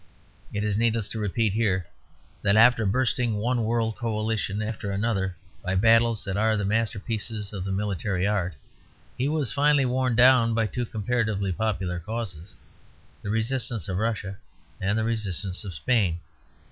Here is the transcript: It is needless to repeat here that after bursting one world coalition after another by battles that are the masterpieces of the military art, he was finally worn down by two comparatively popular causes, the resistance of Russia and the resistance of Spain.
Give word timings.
It 0.51 0.63
is 0.63 0.79
needless 0.79 1.07
to 1.09 1.19
repeat 1.19 1.53
here 1.53 1.85
that 2.41 2.55
after 2.55 2.87
bursting 2.87 3.35
one 3.35 3.63
world 3.63 3.97
coalition 3.97 4.59
after 4.59 4.89
another 4.91 5.35
by 5.61 5.75
battles 5.75 6.23
that 6.25 6.35
are 6.35 6.57
the 6.57 6.65
masterpieces 6.65 7.53
of 7.53 7.63
the 7.65 7.71
military 7.71 8.25
art, 8.25 8.55
he 9.15 9.27
was 9.27 9.53
finally 9.53 9.85
worn 9.85 10.15
down 10.15 10.55
by 10.55 10.65
two 10.65 10.87
comparatively 10.87 11.51
popular 11.51 11.99
causes, 11.99 12.55
the 13.21 13.29
resistance 13.29 13.87
of 13.87 13.99
Russia 13.99 14.37
and 14.81 14.97
the 14.97 15.03
resistance 15.03 15.63
of 15.63 15.75
Spain. 15.75 16.17